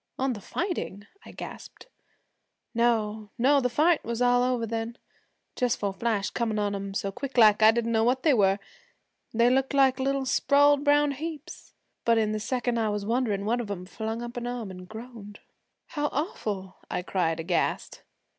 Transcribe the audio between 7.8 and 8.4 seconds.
know what they